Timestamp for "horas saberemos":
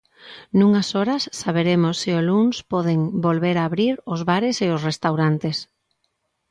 0.97-1.95